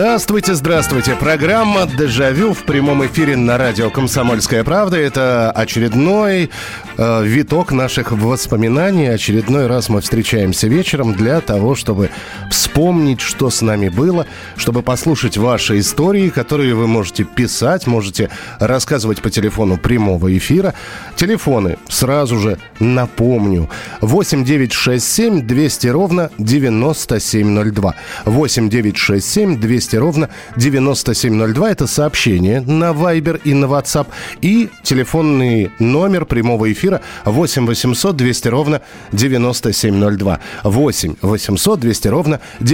[0.00, 1.14] Здравствуйте, здравствуйте.
[1.14, 4.96] Программа «Дежавю» в прямом эфире на радио «Комсомольская правда».
[4.96, 6.48] Это очередной
[6.96, 9.08] э, виток наших воспоминаний.
[9.08, 12.08] Очередной раз мы встречаемся вечером для того, чтобы
[12.50, 12.69] вспомнить,
[13.18, 14.26] что с нами было,
[14.56, 20.72] чтобы послушать ваши истории, которые вы можете писать, можете рассказывать по телефону прямого эфира.
[21.14, 23.68] Телефоны сразу же напомню.
[24.00, 27.94] 8 9 6 7 200 ровно 9702.
[28.24, 31.70] 8 9 6 7 200 ровно 9702.
[31.70, 34.06] Это сообщение на Viber и на WhatsApp.
[34.40, 38.80] И телефонный номер прямого эфира 8 800 200 ровно
[39.12, 40.40] 9702.
[40.64, 42.69] 8 800 200 ровно 9702.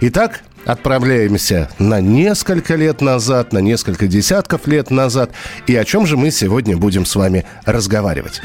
[0.00, 5.30] Итак, Отправляемся на несколько лет назад, на несколько десятков лет назад.
[5.66, 8.42] И о чем же мы сегодня будем с вами разговаривать?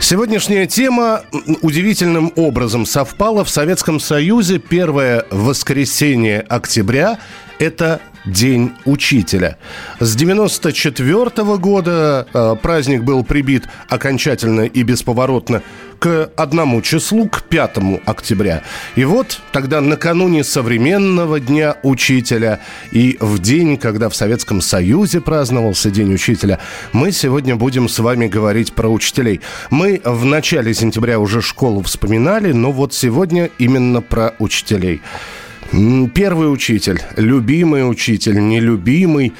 [0.00, 1.22] Сегодняшняя тема
[1.62, 4.58] удивительным образом совпала в Советском Союзе.
[4.58, 7.18] Первое воскресенье октября–
[7.58, 9.56] это День учителя.
[9.98, 15.62] С 94 года э, праздник был прибит окончательно и бесповоротно
[15.98, 18.62] к одному числу, к 5 октября.
[18.96, 25.90] И вот тогда накануне современного Дня Учителя и в день, когда в Советском Союзе праздновался
[25.90, 26.58] День Учителя,
[26.92, 29.40] мы сегодня будем с вами говорить про учителей.
[29.70, 35.02] Мы в начале сентября уже школу вспоминали, но вот сегодня именно про учителей.
[35.72, 39.32] Первый учитель, любимый учитель, нелюбимый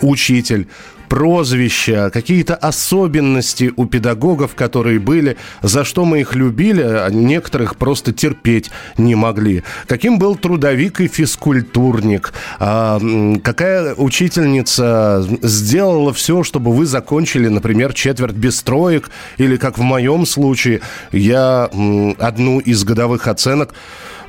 [0.00, 0.68] учитель,
[1.10, 8.12] прозвища, какие-то особенности у педагогов, которые были, за что мы их любили, а некоторых просто
[8.12, 9.64] терпеть не могли.
[9.86, 12.32] Каким был трудовик и физкультурник?
[12.60, 13.00] А,
[13.42, 19.10] какая учительница сделала все, чтобы вы закончили, например, четверть без троек?
[19.36, 20.80] Или, как в моем случае,
[21.10, 21.68] я
[22.18, 23.74] одну из годовых оценок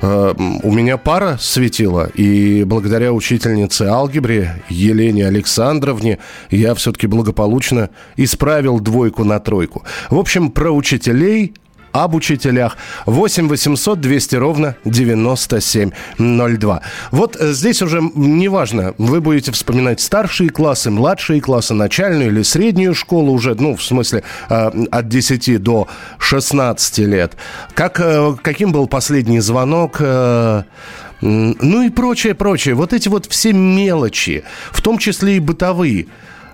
[0.02, 6.18] у меня пара светила, и благодаря учительнице алгебре Елене Александровне
[6.50, 9.84] я все-таки благополучно исправил двойку на тройку.
[10.10, 11.54] В общем, про учителей
[11.92, 12.76] об учителях.
[13.06, 16.82] 8 800 200 ровно 9702.
[17.10, 22.94] Вот э, здесь уже неважно, вы будете вспоминать старшие классы, младшие классы, начальную или среднюю
[22.94, 25.88] школу уже, ну, в смысле, э, от 10 до
[26.18, 27.36] 16 лет.
[27.74, 30.00] Как, э, каким был последний звонок?
[31.20, 32.74] ну и прочее, прочее.
[32.74, 34.42] Вот эти вот все мелочи,
[34.72, 36.08] в том числе и бытовые.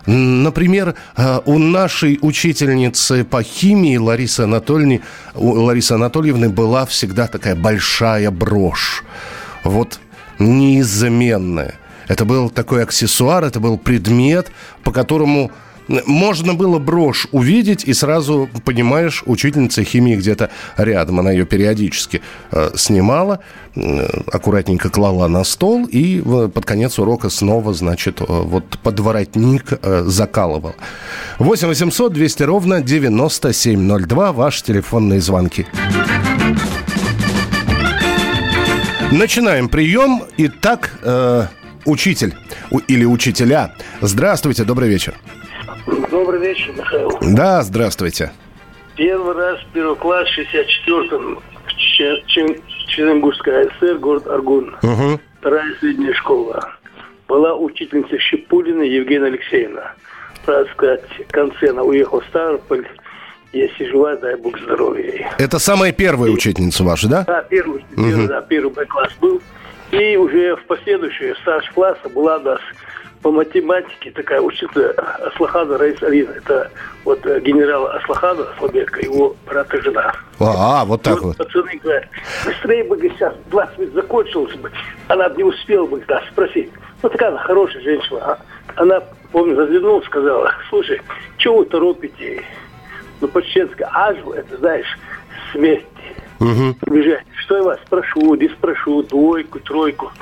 [0.09, 5.03] Например, э, у нашей учительницы по химии Ларисы Анатольевны,
[5.35, 9.05] Ларисы Анатольевны была всегда такая большая брошь.
[9.65, 10.01] Вот
[10.39, 11.75] неизменная.
[12.09, 14.51] Это был такой аксессуар, это был предмет,
[14.83, 15.51] по которому
[16.07, 21.21] можно было брошь увидеть, и сразу понимаешь, учительница химии где-то рядом.
[21.21, 22.21] Она ее периодически
[22.53, 23.41] э, снимала,
[23.75, 29.01] э, аккуратненько клала на стол, и э, под конец урока снова, значит, э, вот под
[29.01, 30.75] воротник э, закалывала.
[31.39, 34.33] 8 800 200 ровно 9702.
[34.33, 35.67] Ваши телефонные звонки.
[39.11, 40.23] Начинаем прием.
[40.37, 41.47] Итак, э,
[41.87, 42.35] учитель
[42.89, 43.75] или учителя.
[44.03, 45.15] Здравствуйте, добрый вечер.
[46.11, 47.11] Добрый вечер, Михаил.
[47.35, 48.31] Да, здравствуйте.
[48.97, 54.77] Первый раз первый класс в 64-м в Че- Че- Черногорская ССР, город Аргун.
[54.83, 55.21] Мгм.
[55.41, 56.73] Вторая средняя школа.
[57.29, 59.93] Была учительница Щепулина Евгения Алексеевна.
[60.45, 62.87] Правда сказать, в конце она уехала в Ставрополь.
[63.53, 65.27] Если жива, дай бог здоровья ей.
[65.39, 67.25] Это самая первая учительница ваша, да?
[67.27, 69.41] Да, первый, первый, да, первый класс был.
[69.91, 72.61] И уже в последующие старших класса была у нас
[73.23, 74.93] по математике такая учительница
[75.27, 76.31] Аслахада Раис Алина.
[76.31, 76.71] Это
[77.05, 80.13] вот э, генерал Аслахада Слабека, его брат и жена.
[80.39, 81.37] А, вот так вот.
[81.37, 82.07] Пацаны говорят,
[82.45, 84.71] быстрее бы сейчас 20 минут закончилось бы.
[85.09, 86.71] Она бы не успела бы да, спросить.
[87.03, 88.21] Ну, такая она хорошая женщина.
[88.21, 88.39] А
[88.77, 91.01] Она, помню, развернулась, сказала, слушай,
[91.39, 92.45] чего вы торопите?
[93.21, 94.99] Ну, по-чеченски, ажу, это, знаешь,
[95.53, 95.85] смерть.
[96.81, 97.25] Побежать.
[97.35, 100.13] Что я вас спрошу, не спрошу, двойку, тройку.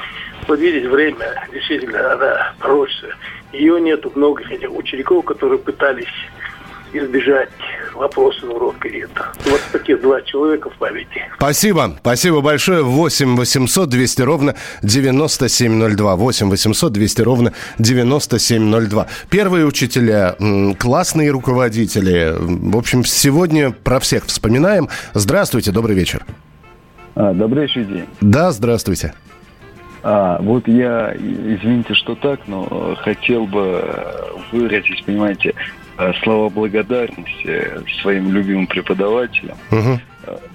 [0.48, 3.08] Вот видите, время, действительно, она пророчится.
[3.52, 6.06] Ее нету много этих учеников, которые пытались
[6.92, 7.50] избежать
[7.94, 9.32] вопросы на уроке это.
[9.46, 11.22] Вот такие два человека в памяти.
[11.36, 11.96] Спасибо.
[12.00, 12.82] Спасибо большое.
[12.82, 16.16] 8 800 200 ровно 9702.
[16.16, 19.06] 8 800 200 ровно 9702.
[19.30, 20.36] Первые учителя,
[20.78, 22.34] классные руководители.
[22.38, 24.88] В общем, сегодня про всех вспоминаем.
[25.14, 26.24] Здравствуйте, добрый вечер.
[27.14, 28.06] А, добрый день.
[28.20, 29.14] Да, здравствуйте.
[30.08, 33.84] А, вот я, извините, что так, но хотел бы
[34.52, 35.52] выразить, понимаете,
[36.22, 39.56] слова благодарности своим любимым преподавателям.
[39.72, 40.00] Угу.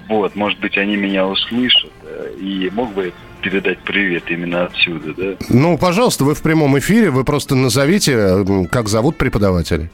[0.08, 1.92] Вот, может быть, они меня услышат
[2.40, 3.12] и мог бы
[3.42, 5.46] передать привет именно отсюда, да?
[5.50, 9.90] Ну, пожалуйста, вы в прямом эфире, вы просто назовите, как зовут преподавателей.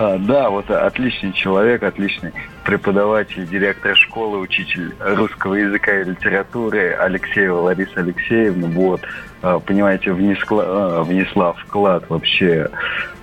[0.00, 2.32] А, да, вот отличный человек, отличный
[2.64, 8.68] преподаватель, директор школы, учитель русского языка и литературы Алексеева Лариса Алексеевна.
[8.68, 9.00] Вот,
[9.42, 12.70] а, понимаете, внесла, а, внесла вклад вообще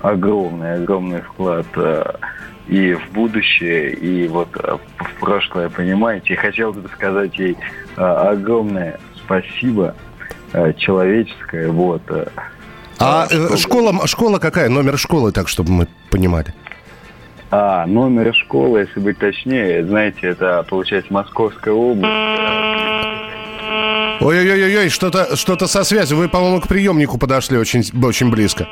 [0.02, 1.66] огромный, огромный вклад
[2.68, 6.34] и в будущее, и вот в прошлое, понимаете.
[6.34, 7.56] И хотел бы сказать ей
[7.96, 9.96] огромное спасибо
[10.78, 12.02] человеческое, вот.
[12.98, 14.70] А э, школа, школа какая?
[14.70, 16.54] Номер школы, так, чтобы мы понимали.
[17.52, 22.12] А, номер школы, если быть точнее, знаете, это получается Московская область.
[24.22, 26.18] Ой-ой-ой, что-то что со связью.
[26.18, 28.68] Вы, по-моему, к приемнику подошли очень, очень близко.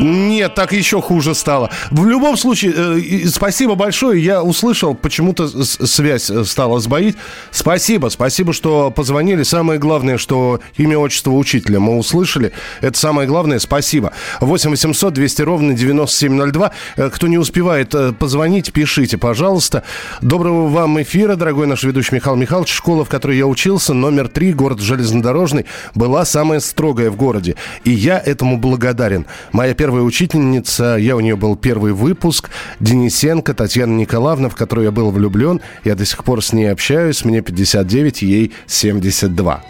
[0.00, 1.70] Нет, так еще хуже стало.
[1.90, 4.22] В любом случае, э, спасибо большое.
[4.22, 7.16] Я услышал, почему-то связь э, стала сбоить.
[7.50, 9.42] Спасибо, спасибо, что позвонили.
[9.44, 12.52] Самое главное, что имя, отчество учителя мы услышали.
[12.80, 13.58] Это самое главное.
[13.58, 14.12] Спасибо.
[14.40, 16.72] 8 800 200 ровно 9702.
[16.96, 19.84] Э, кто не успевает позвонить, пишите, пожалуйста.
[20.20, 22.72] Доброго вам эфира, дорогой наш ведущий Михаил Михайлович.
[22.72, 27.54] Школа, в которой я учился, номер 3, город Железнодорожный, была самая строгая в городе.
[27.84, 29.26] И я этому благодарен.
[29.52, 32.48] Моя первая учительница, я у нее был первый выпуск,
[32.80, 35.60] Денисенко Татьяна Николаевна, в которую я был влюблен.
[35.84, 39.62] Я до сих пор с ней общаюсь, мне 59, ей 72.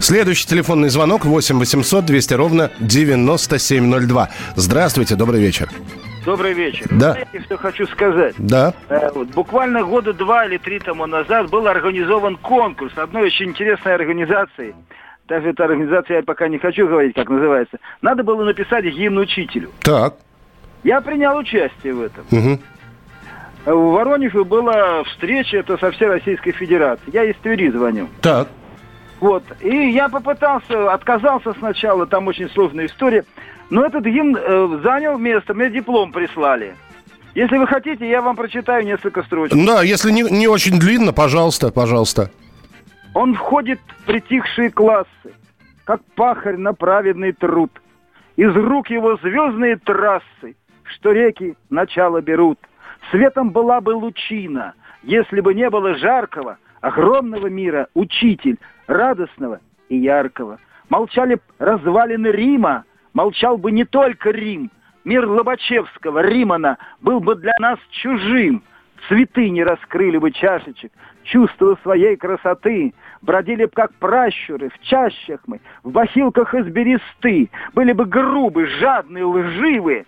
[0.00, 4.28] Следующий телефонный звонок 8 800 200 ровно 9702.
[4.56, 5.70] Здравствуйте, добрый вечер.
[6.24, 6.88] Добрый вечер.
[6.90, 7.12] Да.
[7.12, 8.34] Знаете, что хочу сказать?
[8.36, 8.74] Да.
[8.88, 13.94] Э, вот, буквально года два или три тому назад был организован конкурс одной очень интересной
[13.94, 14.74] организации–
[15.28, 19.70] даже эта организация, я пока не хочу говорить, как называется, надо было написать гимн учителю.
[19.82, 20.14] Так.
[20.82, 22.24] Я принял участие в этом.
[22.30, 22.58] Угу.
[23.66, 27.10] В Воронеже была встреча, это со всей Российской Федерации.
[27.12, 28.08] Я из Твери звоню.
[28.22, 28.48] Так.
[29.20, 29.42] Вот.
[29.60, 33.24] И я попытался, отказался сначала, там очень сложная история.
[33.68, 36.74] Но этот гимн э, занял место, мне диплом прислали.
[37.34, 39.58] Если вы хотите, я вам прочитаю несколько строчек.
[39.66, 42.30] Да, если не, не очень длинно, пожалуйста, пожалуйста.
[43.18, 45.34] Он входит в притихшие классы,
[45.84, 47.72] как пахарь на праведный труд.
[48.36, 50.54] Из рук его звездные трассы,
[50.84, 52.60] что реки начало берут.
[53.10, 58.56] Светом была бы лучина, если бы не было жаркого, огромного мира, учитель,
[58.86, 60.60] радостного и яркого.
[60.88, 64.70] Молчали развалины Рима, молчал бы не только Рим.
[65.02, 68.62] Мир Лобачевского, Римана, был бы для нас чужим.
[69.08, 70.92] Цветы не раскрыли бы чашечек,
[71.24, 77.92] чувства своей красоты, бродили бы как пращуры, в чащах мы, в бахилках из бересты, были
[77.92, 80.04] бы грубы, жадные, лживы,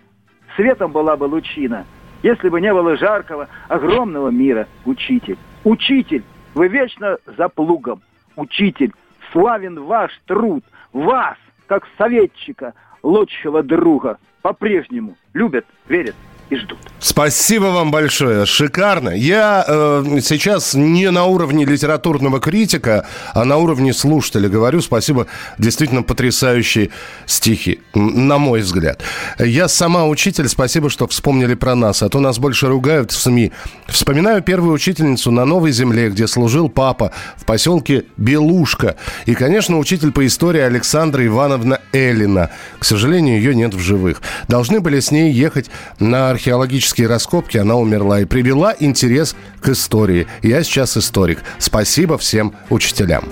[0.55, 1.85] светом была бы лучина,
[2.23, 5.37] если бы не было жаркого, огромного мира, учитель.
[5.63, 8.01] Учитель, вы вечно за плугом.
[8.35, 8.93] Учитель,
[9.31, 16.15] славен ваш труд, вас, как советчика, лучшего друга, по-прежнему любят, верят
[16.51, 16.77] и ждут.
[16.99, 19.09] Спасибо вам большое, шикарно.
[19.09, 24.81] Я э, сейчас не на уровне литературного критика, а на уровне слушателя говорю.
[24.81, 25.27] Спасибо,
[25.57, 26.89] действительно потрясающие
[27.25, 29.01] стихи, на мой взгляд.
[29.39, 33.51] Я сама учитель, спасибо, что вспомнили про нас, а то нас больше ругают в СМИ.
[33.87, 38.97] Вспоминаю первую учительницу на Новой Земле, где служил папа в поселке Белушка.
[39.25, 42.51] И, конечно, учитель по истории Александра Ивановна Элина.
[42.77, 44.21] К сожалению, ее нет в живых.
[44.49, 49.69] Должны были с ней ехать на археологический археологические раскопки она умерла и привела интерес к
[49.69, 50.25] истории.
[50.41, 51.43] Я сейчас историк.
[51.59, 53.25] Спасибо всем учителям.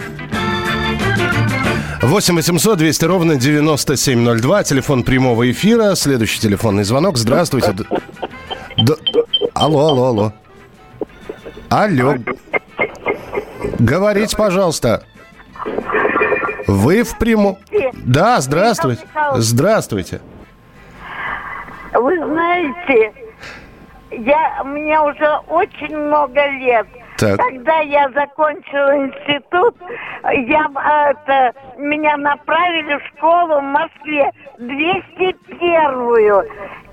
[2.04, 4.64] 8 800 200 ровно 9702.
[4.64, 5.96] Телефон прямого эфира.
[5.96, 7.18] Следующий телефонный звонок.
[7.18, 7.74] Здравствуйте.
[7.74, 8.96] Д...
[9.56, 10.34] Алло, алло, алло.
[11.70, 12.16] Алло.
[13.80, 15.04] Говорите, пожалуйста.
[16.68, 17.58] Вы в прямом...
[18.06, 19.02] Да, здравствуйте.
[19.36, 20.22] Здравствуйте.
[21.94, 23.14] Вы знаете,
[24.12, 27.38] я, мне уже очень много лет, Так.
[27.38, 29.76] Когда я закончила институт,
[30.24, 30.70] я,
[31.10, 36.44] это, меня направили в школу в Москве, 201-ю.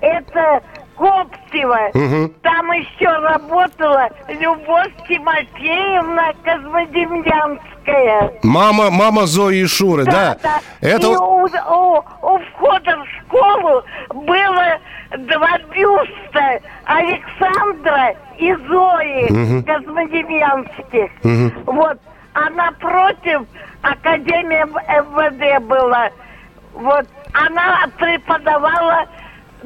[0.01, 0.61] Это
[0.97, 1.91] Коптева.
[1.93, 2.33] Угу.
[2.41, 8.33] Там еще работала Любовь Тимофеевна Козмодемьянская.
[8.43, 10.11] Мама, мама Зои и Шуры, да?
[10.11, 10.59] Да, да.
[10.81, 11.07] Это...
[11.07, 14.79] И у, у, у входа в школу было
[15.17, 19.63] два бюста Александра и Зои угу.
[19.65, 21.11] Козмодемьянских.
[21.23, 21.73] Угу.
[21.73, 21.99] Вот.
[22.33, 23.41] А напротив
[23.81, 26.09] Академия МВД была.
[26.73, 27.07] Вот.
[27.33, 29.05] Она преподавала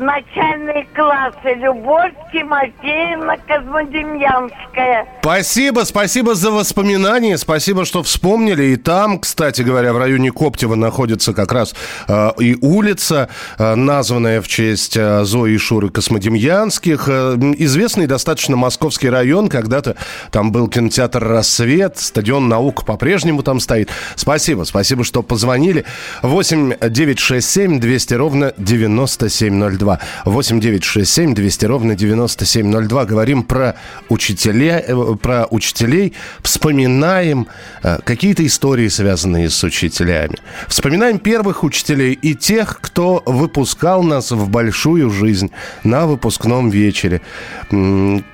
[0.01, 1.53] начальные классы.
[1.57, 5.07] Любовь Тимофеевна Козмодемьянская.
[5.21, 8.63] Спасибо, спасибо за воспоминания, спасибо, что вспомнили.
[8.63, 11.75] И там, кстати говоря, в районе Коптева находится как раз
[12.07, 17.03] э, и улица, э, названная в честь э, Зои и Шуры Космодемьянских.
[17.07, 19.49] Э, известный достаточно московский район.
[19.49, 19.95] Когда-то
[20.31, 23.89] там был кинотеатр «Рассвет», стадион наук по-прежнему там стоит.
[24.15, 25.85] Спасибо, спасибо, что позвонили.
[26.23, 29.90] 8 967 200 ровно 9702.
[29.91, 29.99] 9702.
[30.25, 33.05] 8 9 6 7 200 ровно 9702.
[33.05, 33.75] Говорим про
[34.09, 36.13] учителя, э, про учителей.
[36.41, 37.47] Вспоминаем
[37.83, 40.37] э, какие-то истории, связанные с учителями.
[40.67, 45.51] Вспоминаем первых учителей и тех, кто выпускал нас в большую жизнь
[45.83, 47.21] на выпускном вечере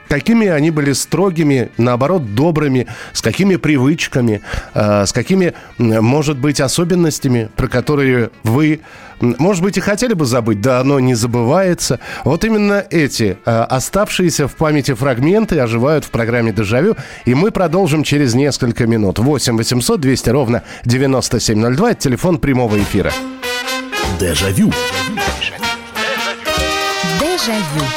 [0.08, 4.42] какими они были строгими, наоборот, добрыми, с какими привычками,
[4.74, 8.82] э, с какими, может быть, особенностями, про которые вы,
[9.20, 12.00] может быть, и хотели бы забыть, да оно не забывается.
[12.24, 16.96] Вот именно эти э, оставшиеся в памяти фрагменты оживают в программе «Дежавю»,
[17.26, 19.20] и мы продолжим через несколько минут.
[19.20, 23.12] 8 800 200 ровно 9702, это телефон прямого эфира.
[24.20, 24.72] Дежавю.
[27.20, 27.58] Дежавю.
[27.76, 27.97] было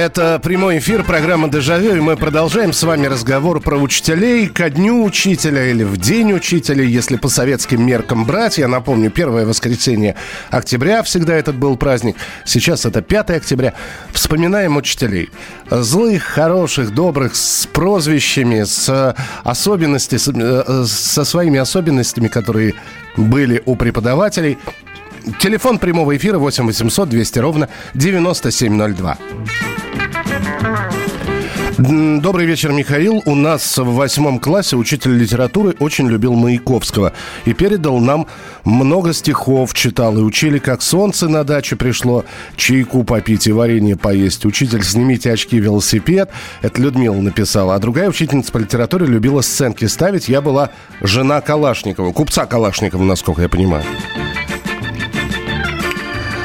[0.00, 5.04] Это прямой эфир программы «Дежавю», и мы продолжаем с вами разговор про учителей ко дню
[5.04, 8.56] учителя или в день учителя, если по советским меркам брать.
[8.56, 10.16] Я напомню, первое воскресенье
[10.48, 12.16] октября всегда этот был праздник.
[12.46, 13.74] Сейчас это 5 октября.
[14.12, 15.28] Вспоминаем учителей.
[15.70, 19.14] Злых, хороших, добрых, с прозвищами, с
[19.44, 22.72] особенностями, э, со своими особенностями, которые
[23.18, 24.56] были у преподавателей.
[25.40, 29.18] Телефон прямого эфира 8 800 200 ровно 9702.
[31.80, 33.22] Добрый вечер, Михаил.
[33.24, 37.14] У нас в восьмом классе учитель литературы очень любил Маяковского
[37.46, 38.26] и передал нам
[38.64, 44.44] много стихов, читал и учили, как солнце на даче пришло, чайку попить и варенье поесть.
[44.44, 46.28] Учитель, снимите очки, велосипед.
[46.60, 47.76] Это Людмила написала.
[47.76, 50.28] А другая учительница по литературе любила сценки ставить.
[50.28, 50.68] Я была
[51.00, 53.84] жена Калашникова, купца Калашникова, насколько я понимаю.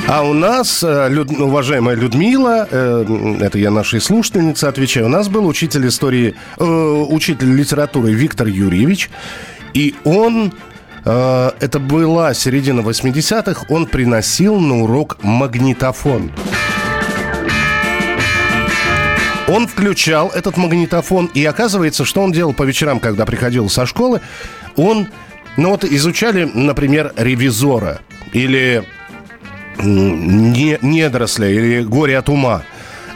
[0.07, 5.29] А у нас, э, люд, уважаемая Людмила, э, это я нашей слушательнице отвечаю, у нас
[5.29, 9.09] был учитель истории, э, учитель литературы Виктор Юрьевич,
[9.73, 10.53] и он,
[11.03, 16.31] это была середина 80-х, он приносил на урок магнитофон.
[19.47, 24.21] Он включал этот магнитофон, и оказывается, что он делал по вечерам, когда приходил со школы,
[24.75, 25.07] он,
[25.57, 27.99] ну вот изучали, например, ревизора
[28.33, 28.83] или
[29.83, 32.63] не, недоросля или горе от ума.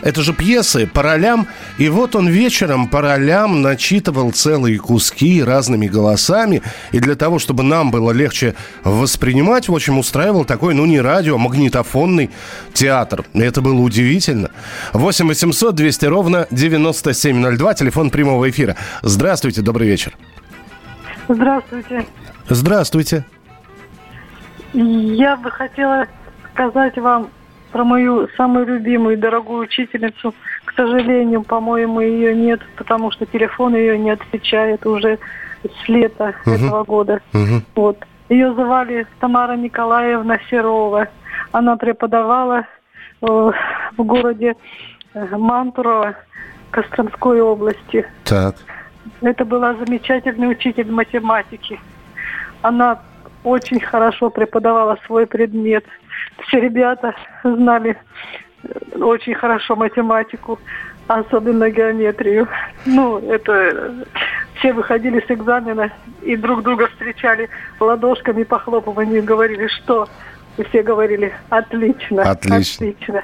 [0.01, 1.48] Это же пьесы по ролям.
[1.78, 6.62] И вот он вечером по ролям начитывал целые куски разными голосами.
[6.92, 11.36] И для того, чтобы нам было легче воспринимать, в общем, устраивал такой, ну, не радио,
[11.36, 12.30] а магнитофонный
[12.74, 13.25] театр.
[13.34, 14.51] И это было удивительно.
[14.94, 18.75] 8 800 200 ровно 9702, телефон прямого эфира.
[19.01, 20.13] Здравствуйте, добрый вечер.
[21.28, 22.06] Здравствуйте.
[22.48, 23.25] Здравствуйте.
[24.74, 26.06] Я бы хотела
[26.60, 27.30] сказать вам
[27.72, 30.34] про мою самую любимую и дорогую учительницу.
[30.66, 35.20] К сожалению, по-моему, ее нет, потому что телефон ее не отвечает уже
[35.63, 36.56] с лета uh-huh.
[36.56, 37.22] этого года.
[37.34, 37.62] Uh-huh.
[37.75, 38.06] Вот.
[38.28, 41.08] Ее звали Тамара Николаевна Серова.
[41.51, 44.56] Она преподавала э, в городе
[45.13, 46.16] э, Мантурово
[46.72, 48.06] Костромской области.
[48.25, 48.56] Так.
[49.22, 51.80] Это была замечательный учитель математики.
[52.62, 53.00] Она
[53.44, 55.86] очень хорошо преподавала свой предмет.
[56.48, 57.98] Все ребята знали
[58.63, 60.60] э, очень хорошо математику,
[61.08, 62.48] особенно геометрию.
[62.86, 64.03] Ну, это э,
[64.60, 65.91] все выходили с экзамена
[66.22, 70.08] и друг друга встречали ладошками, похлопыванием, говорили, что
[70.58, 72.88] и все говорили, отлично, Отлично.
[72.88, 73.24] отлично.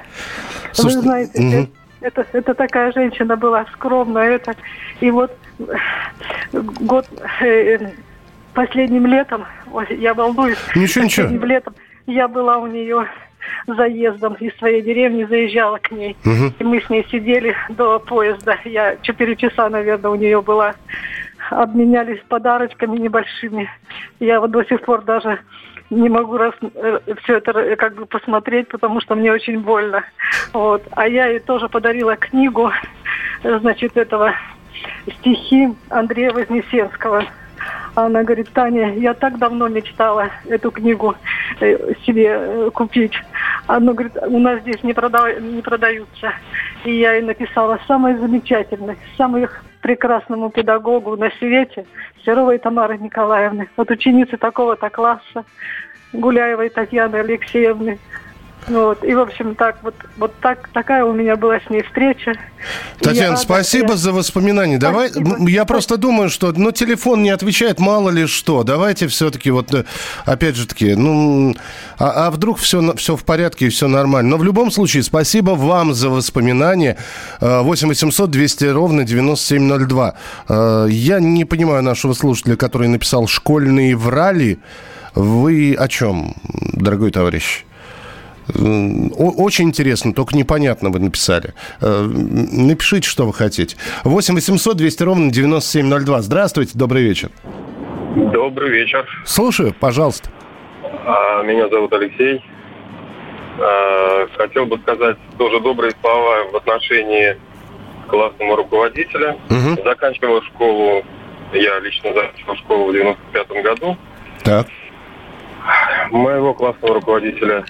[0.72, 1.70] Слушайте, Вы знаете, мгм.
[2.00, 4.54] это, это такая женщина была скромная, это
[5.00, 5.36] и вот
[6.52, 7.06] год
[7.42, 7.90] э,
[8.54, 11.26] последним летом, ой, я волнуюсь, Ничего, ничего.
[11.26, 11.74] последним летом
[12.06, 13.06] я была у нее
[13.66, 16.16] заездом из своей деревни, заезжала к ней.
[16.24, 16.54] Мгм.
[16.58, 18.58] И мы с ней сидели до поезда.
[18.64, 20.74] Я четыре часа, наверное, у нее была.
[21.50, 23.68] Обменялись подарочками небольшими.
[24.18, 25.38] Я вот до сих пор даже
[25.90, 26.52] не могу раз,
[27.22, 30.04] все это э, как бы посмотреть, потому что мне очень больно.
[30.52, 30.82] Вот.
[30.92, 32.72] А я ей тоже подарила книгу,
[33.44, 34.34] э, значит, этого
[35.20, 37.24] стихи Андрея Вознесенского.
[37.94, 41.14] Она говорит, Таня, я так давно мечтала эту книгу
[41.60, 43.14] э, себе э, купить.
[43.66, 46.32] Она говорит, у нас здесь не, прода- не продаются.
[46.84, 49.48] И я ей написала самой замечательной, самой
[49.80, 51.86] прекрасному педагогу на свете,
[52.24, 53.68] Серовой Тамары Николаевны.
[53.76, 55.44] Вот ученицы такого-то класса,
[56.12, 57.98] Гуляевой Татьяны Алексеевны.
[58.68, 59.04] Вот.
[59.04, 62.30] И, в общем, так вот, вот так, такая у меня была с ней встреча.
[62.32, 62.36] Я
[63.00, 64.78] Татьяна, рада, спасибо я- за воспоминания.
[64.78, 65.48] Давай, Спасибо.
[65.48, 68.64] я просто думаю, что, ну, телефон не отвечает, мало ли что.
[68.64, 69.84] Давайте все-таки вот, э,
[70.24, 71.54] опять же таки, ну,
[71.98, 74.30] а, а вдруг все, все в порядке и все нормально.
[74.30, 76.96] Но в любом случае, спасибо вам за воспоминания.
[77.40, 80.14] Э, 8 800 200 ровно 9702.
[80.48, 84.58] Э, Я не понимаю нашего слушателя, который написал «школьные врали».
[85.14, 86.34] Вы о чем,
[86.74, 87.64] дорогой товарищ?
[88.54, 91.54] Очень интересно, только непонятно вы написали.
[91.80, 93.76] Э, Напишите, что вы хотите.
[94.04, 96.22] 8 800 200 ровно 9702.
[96.22, 97.30] Здравствуйте, добрый вечер.
[98.14, 99.06] Добрый вечер.
[99.24, 100.30] Слушаю, пожалуйста.
[101.04, 102.42] А, Меня зовут Алексей.
[103.58, 107.36] А, Хотел бы сказать тоже добрые слова в отношении
[108.08, 109.36] классного руководителя.
[109.48, 109.76] Мгм.
[109.84, 111.02] Заканчивал школу,
[111.52, 113.96] я лично заканчивал школу в 95 году.
[114.44, 114.66] Так.
[116.12, 117.64] Моего классного руководителя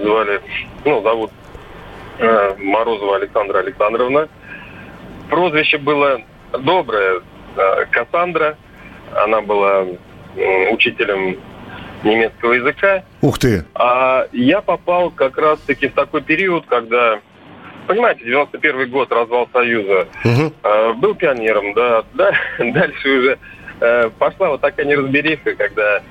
[0.00, 0.40] звали,
[0.84, 1.30] ну, зовут
[2.18, 4.28] э, Морозова Александра Александровна.
[5.28, 6.20] Прозвище было
[6.60, 7.22] доброе,
[7.56, 8.56] э, Кассандра.
[9.14, 9.86] Она была
[10.36, 11.38] м, учителем
[12.02, 13.04] немецкого языка.
[13.20, 13.64] Ух ты.
[13.74, 17.20] А я попал как раз-таки в такой период, когда,
[17.86, 20.08] понимаете, 91 год, развал Союза.
[20.24, 20.52] Мгм.
[20.62, 22.04] Э, был пионером, да.
[22.14, 23.38] да дальше уже
[23.80, 26.02] э, пошла вот такая неразбериха, когда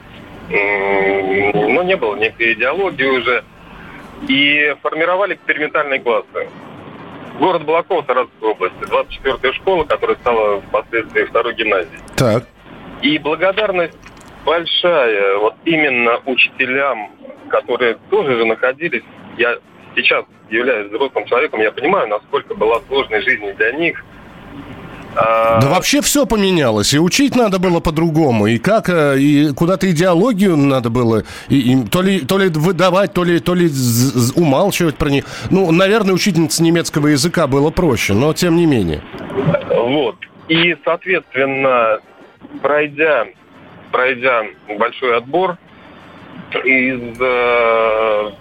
[0.49, 3.43] ну, не было никакой идеологии уже.
[4.27, 6.49] И формировали экспериментальные классы.
[7.39, 11.99] Город Балакова, Саратовской области, 24-я школа, которая стала впоследствии второй гимназией.
[12.15, 12.43] Так.
[13.01, 13.97] И благодарность
[14.45, 17.12] большая вот именно учителям,
[17.49, 19.03] которые тоже же находились.
[19.38, 19.57] Я
[19.95, 24.03] сейчас являюсь взрослым человеком, я понимаю, насколько была сложной жизнь для них.
[25.13, 26.93] Да вообще все поменялось.
[26.93, 28.47] И учить надо было по-другому.
[28.47, 33.13] И как, э, и куда-то идеологию надо было и, и то, ли, то ли выдавать,
[33.13, 33.69] то ли, то ли
[34.36, 35.26] умалчивать про них.
[35.50, 39.02] Ну, наверное, учительница немецкого языка было проще, но тем не менее.
[39.69, 40.15] Вот.
[40.47, 42.00] И, соответственно,
[42.62, 43.26] пройдя,
[43.91, 44.43] пройдя
[44.78, 45.58] большой отбор
[46.63, 48.32] из э,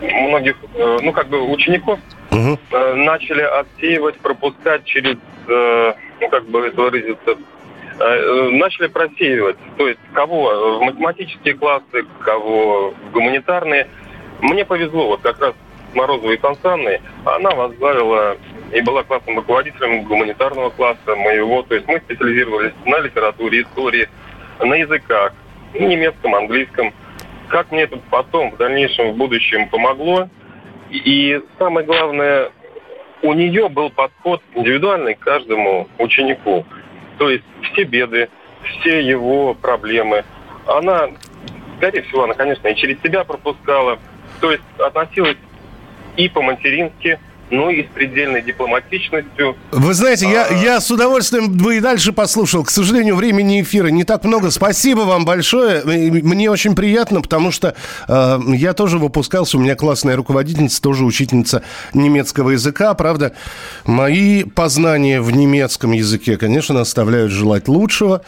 [0.00, 1.98] многих, э, ну, как бы учеников,
[2.32, 5.18] Э, начали отсеивать, пропускать через,
[5.48, 7.36] э, ну, как бы это выразиться,
[7.98, 9.56] э, начали просеивать.
[9.76, 13.86] То есть кого в математические классы, кого в гуманитарные.
[14.40, 15.54] Мне повезло, вот как раз
[15.94, 18.38] Морозовой Констанной, она возглавила
[18.72, 21.62] и была классным руководителем гуманитарного класса моего.
[21.62, 24.08] То есть мы специализировались на литературе, истории,
[24.58, 25.34] на языках,
[25.74, 26.94] немецком, английском.
[27.48, 30.30] Как мне это потом, в дальнейшем, в будущем помогло.
[30.92, 32.50] И самое главное,
[33.22, 36.66] у нее был подход индивидуальный к каждому ученику.
[37.18, 38.28] То есть все беды,
[38.62, 40.22] все его проблемы.
[40.66, 41.08] Она,
[41.78, 43.98] скорее всего, она, конечно, и через себя пропускала.
[44.42, 45.38] То есть относилась
[46.16, 47.18] и по-матерински,
[47.52, 49.56] ну и с предельной дипломатичностью.
[49.70, 50.54] Вы знаете, я, А.
[50.54, 52.64] я с удовольствием бы и дальше послушал.
[52.64, 54.50] К сожалению, времени эфира не так много.
[54.50, 55.82] Спасибо вам большое.
[55.84, 57.74] Мне очень приятно, потому что
[58.08, 59.58] э, я тоже выпускался.
[59.58, 61.62] У меня классная руководительница, тоже учительница
[61.92, 62.94] немецкого языка.
[62.94, 63.34] Правда,
[63.84, 68.22] мои познания в немецком языке, конечно, оставляют желать лучшего.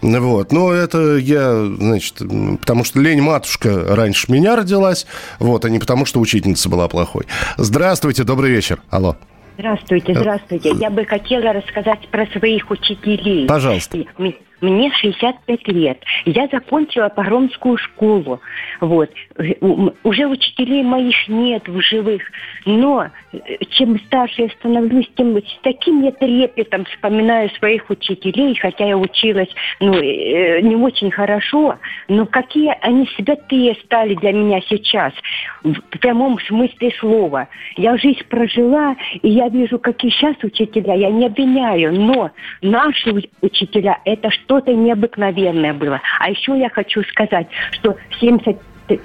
[0.00, 0.52] Вот.
[0.52, 2.14] Но это я, значит,
[2.60, 5.06] потому что лень матушка раньше меня родилась,
[5.38, 7.26] вот, а не потому что учительница была плохой.
[7.58, 8.69] Здравствуйте, добрый вечер.
[8.90, 9.16] Алло.
[9.58, 10.70] Здравствуйте, здравствуйте.
[10.70, 13.46] Я бы хотела рассказать про своих учителей.
[13.46, 13.98] Пожалуйста.
[14.60, 16.02] Мне 65 лет.
[16.26, 18.40] Я закончила погромскую школу.
[18.80, 19.10] Вот.
[19.60, 22.22] У- Уже учителей моих нет в живых.
[22.66, 23.38] Но э,
[23.70, 29.48] чем старше я становлюсь, тем с таким я трепетом вспоминаю своих учителей, хотя я училась
[29.80, 35.12] ну, э, не очень хорошо, но какие они святые стали для меня сейчас,
[35.62, 37.48] в прямом смысле слова.
[37.76, 42.30] Я жизнь прожила, и я вижу, какие сейчас учителя, я не обвиняю, но
[42.62, 46.00] наши учителя, это что-то необыкновенное было.
[46.18, 48.58] А еще я хочу сказать, что в 70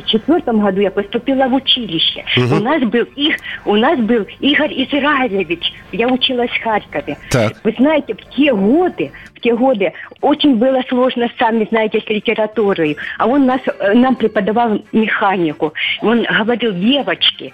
[0.06, 2.24] четвертом году я поступила в училище.
[2.38, 2.54] Мгм.
[2.54, 5.74] У нас был их, у нас был Игорь Израилевич.
[5.92, 7.18] Я училась в Харькове.
[7.30, 7.54] Так.
[7.64, 12.98] Вы знаете, в те годы, в те годы очень было сложно, сами знаете, с литературой.
[13.18, 15.74] А он нас, э, нам преподавал механику.
[16.02, 17.54] Он говорил, девочки,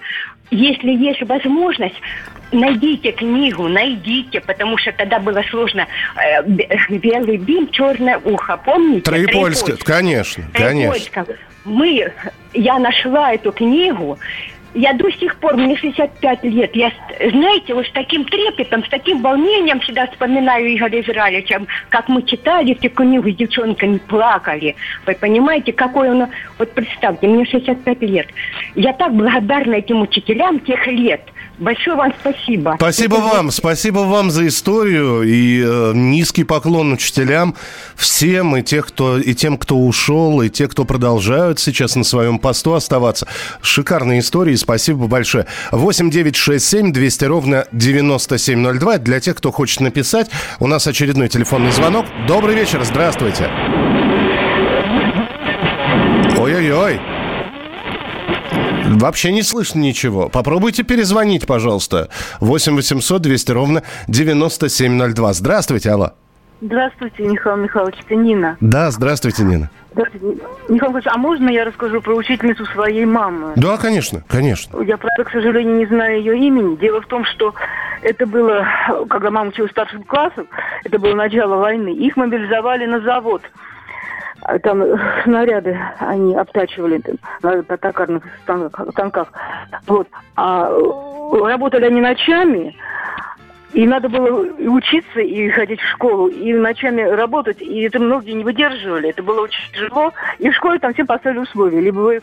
[0.52, 1.96] если есть возможность,
[2.52, 5.88] найдите книгу, найдите, потому что тогда было сложно.
[6.18, 6.44] э,
[6.90, 9.02] белый бим, черное ухо, помните?
[9.02, 11.26] Троепольская, конечно, конечно.
[11.66, 12.12] Мы,
[12.54, 14.18] я нашла эту книгу,
[14.74, 19.22] я до сих пор, мне 65 лет, я, знаете, вот с таким трепетом, с таким
[19.22, 24.76] волнением всегда вспоминаю Игоря Израилевича, как мы читали эту книгу с девчонками, плакали.
[25.06, 28.28] Вы понимаете, какой он, вот представьте, мне 65 лет.
[28.76, 31.22] Я так благодарна этим учителям тех лет.
[31.62, 32.74] Большое вам спасибо.
[32.76, 37.56] Спасибо Это вам, спасибо вам за историю и э, низкий поклон учителям
[37.96, 42.40] всем и тех, кто и тем, кто ушел, и те, кто продолжают сейчас на своем
[42.40, 43.28] посту оставаться.
[43.62, 45.46] Шикарные истории, спасибо большое.
[45.72, 48.98] 8 9 6 7 200 ровно 9702.
[48.98, 52.08] Для тех, кто хочет написать, у нас очередной телефонный звонок.
[52.28, 53.48] Добрый вечер, здравствуйте.
[56.40, 57.11] Ой-ой-ой.
[58.98, 60.30] Вообще не слышно ничего.
[60.30, 62.10] Попробуйте перезвонить, пожалуйста.
[62.40, 65.34] 8 800 200 ровно 9702.
[65.34, 66.12] Здравствуйте, алло.
[66.62, 68.58] Здравствуйте, Михаил Михайлович, это Нина.
[68.62, 69.72] Да, здравствуйте, Нина.
[69.94, 70.28] Здравствуйте.
[70.70, 73.54] Михаил Михайлович, а можно я расскажу про учительницу своей мамы?
[73.56, 74.80] Да, конечно, конечно.
[74.84, 76.76] Я, правда, к сожалению, не знаю ее имени.
[76.76, 77.56] Дело в том, что
[78.04, 78.66] это было,
[79.10, 80.46] когда мама училась в старших классах,
[80.84, 81.94] это было начало войны.
[81.94, 83.42] Их мобилизовали на завод.
[84.42, 87.02] А Там э, снаряды они обтачивали
[87.42, 89.32] на, на токарных станках.
[89.88, 90.08] Вот.
[90.36, 92.76] А э, работали они ночами,
[93.74, 97.62] и надо было и учиться, и ходить в школу, и ночами работать.
[97.62, 99.10] И это многие не выдерживали.
[99.10, 100.12] Это было очень тяжело.
[100.40, 101.80] И в школе там всем поставили условия.
[101.80, 102.22] Либо вы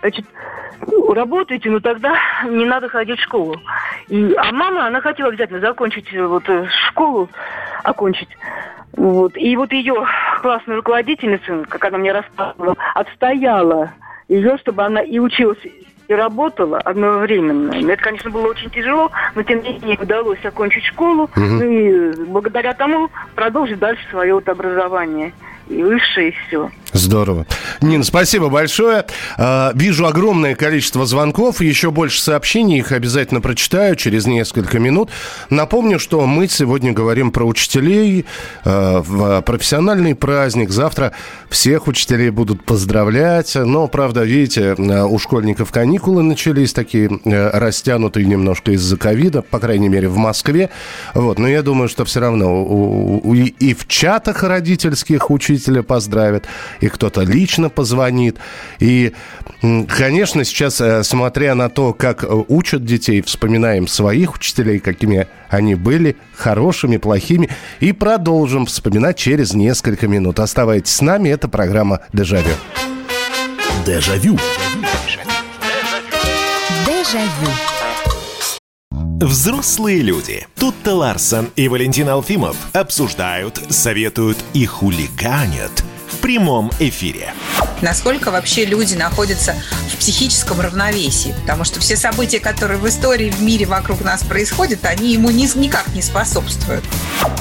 [0.00, 0.26] значит,
[1.08, 2.16] работаете, но тогда
[2.48, 3.56] не надо ходить в школу.
[4.08, 7.28] И, а мама, она хотела обязательно закончить э, вот э, школу,
[7.82, 8.28] окончить.
[8.96, 9.36] Вот.
[9.36, 10.06] И вот ее
[10.44, 13.92] классная руководительница, как она мне рассказывала, отстояла
[14.28, 17.72] ее, чтобы она и училась, и работала одновременно.
[17.90, 22.74] Это, конечно, было очень тяжело, но тем не менее удалось окончить школу, ну и благодаря
[22.74, 25.32] тому продолжить дальше свое вот образование.
[25.68, 26.70] И высшее, и все.
[26.92, 27.46] Здорово.
[27.80, 29.04] Нина, спасибо большое.
[29.36, 35.10] А, Вижу огромное количество звонков, еще больше сообщений, их обязательно прочитаю через несколько минут.
[35.50, 38.26] Напомню, что мы сегодня говорим про учителей
[38.64, 40.70] э, в профессиональный праздник.
[40.70, 41.12] Завтра
[41.48, 43.56] всех учителей будут поздравлять.
[43.56, 49.88] Но, правда, видите, э, у школьников каникулы начались такие растянутые немножко из-за ковида, по крайней
[49.88, 50.70] мере, в Москве.
[51.14, 51.38] Вот.
[51.38, 56.44] Но я думаю, что все равно и и в чатах родительских учителя поздравят,
[56.80, 58.38] и кто-то лично позвонит.
[58.78, 59.12] И,
[59.60, 65.74] конечно, сейчас, э, смотря на то, как э, учат детей, вспоминаем своих учителей, какими они
[65.74, 67.48] были, хорошими, плохими,
[67.80, 70.40] и продолжим вспоминать через несколько минут.
[70.40, 72.54] Оставайтесь с нами, это программа «Дежавю».
[73.86, 74.38] Дежавю.
[76.86, 77.73] Дежавю.
[79.20, 80.46] Взрослые люди.
[80.58, 85.70] Тут-то Ларсон и Валентин Алфимов обсуждают, советуют и хулиганят
[86.10, 87.32] в прямом эфире.
[87.80, 89.54] Насколько вообще люди находятся
[89.92, 91.34] в психическом равновесии?
[91.42, 95.58] Потому что все события, которые в истории, в мире вокруг нас происходят, они ему ни-
[95.58, 96.84] никак не способствуют.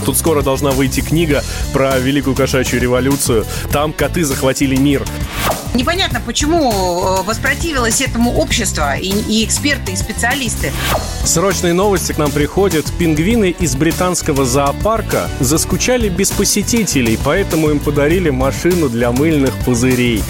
[0.06, 3.46] Тут скоро должна выйти книга про Великую кошачью революцию.
[3.72, 5.06] Там коты захватили мир.
[5.74, 10.72] Непонятно, почему э, воспротивилось этому общество и, и эксперты, и специалисты.
[11.26, 12.86] Срочные новости к нам приходят.
[13.00, 20.24] Пингвины из британского зоопарка заскучали без посетителей, поэтому им подарили машину для мыльных пузырей.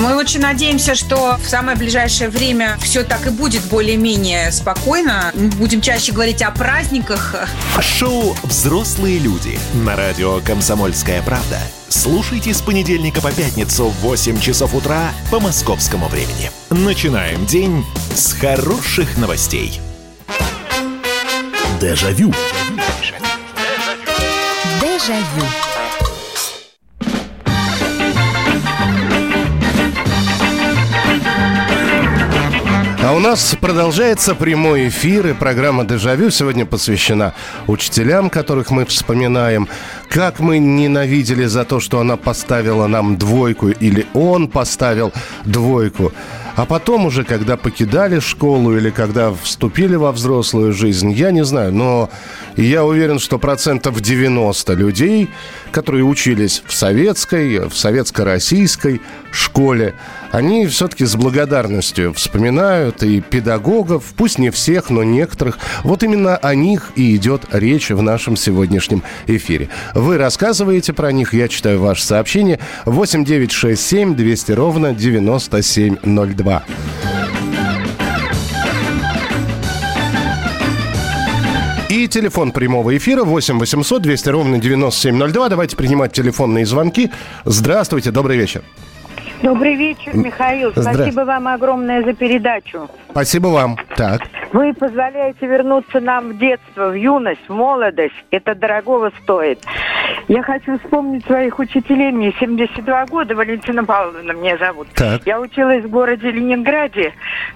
[0.00, 5.32] Мы очень надеемся, что в самое ближайшее время все так и будет более-менее спокойно.
[5.34, 7.34] Мы будем чаще говорить о праздниках.
[7.80, 11.58] Шоу «Взрослые люди» на радио «Комсомольская правда».
[11.88, 16.50] Слушайте с понедельника по пятницу в 8 часов утра по московскому времени.
[16.68, 19.80] Начинаем день с хороших новостей.
[21.80, 22.34] Дежавю.
[24.80, 25.46] Дежавю.
[25.64, 25.67] А
[33.18, 37.34] у нас продолжается прямой эфир, и программа «Дежавю» сегодня посвящена
[37.66, 39.66] учителям, которых мы вспоминаем.
[40.08, 45.12] Как мы ненавидели за то, что она поставила нам двойку, или он поставил
[45.44, 46.12] двойку.
[46.54, 51.72] А потом уже, когда покидали школу или когда вступили во взрослую жизнь, я не знаю,
[51.72, 52.10] но
[52.56, 55.28] я уверен, что процентов 90 людей,
[55.70, 59.00] которые учились в советской, в советско-российской
[59.30, 59.94] школе,
[60.30, 65.58] они все-таки с благодарностью вспоминают и педагогов, пусть не всех, но некоторых.
[65.84, 69.68] Вот именно о них и идет речь в нашем сегодняшнем эфире.
[69.94, 72.58] Вы рассказываете про них, я читаю ваше сообщение.
[72.84, 76.64] 8 9 6 7 200 ровно 9702.
[82.06, 85.48] Телефон прямого эфира 8 800 200 ровно 9702.
[85.48, 87.10] Давайте принимать телефонные звонки.
[87.44, 88.62] Здравствуйте, добрый вечер.
[89.42, 90.70] Добрый вечер, Михаил.
[90.70, 92.88] Здра- Спасибо вам огромное за передачу.
[93.10, 93.76] Спасибо вам.
[93.96, 94.22] Так.
[94.52, 98.14] Вы позволяете вернуться нам в детство, в юность, в молодость.
[98.30, 99.60] Это дорогого стоит.
[100.26, 102.10] Я хочу вспомнить своих учителей.
[102.10, 104.88] Мне 72 года, Валентина Павловна меня зовут.
[104.94, 105.22] Так.
[105.26, 107.12] Я училась в городе Ленинграде,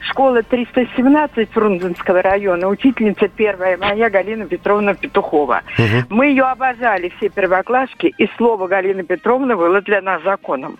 [0.08, 2.68] школа 317 Фрунзенского района.
[2.68, 5.62] Учительница первая моя Галина Петровна Петухова.
[6.10, 10.78] Мы ее обожали, все первоклассники, и слово Галины Петровны было для нас законом.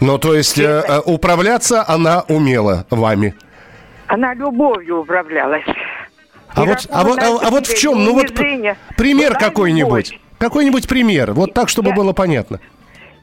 [0.00, 3.34] Ну, то есть э, э, управляться она умела вами.
[4.06, 5.64] Она любовью управлялась.
[6.54, 8.04] А вот, а, вот, а, а вот в чем?
[8.04, 8.32] Ну вот
[8.96, 10.18] пример какой-нибудь.
[10.38, 11.32] Какой-нибудь пример.
[11.32, 12.60] Вот так, чтобы было понятно.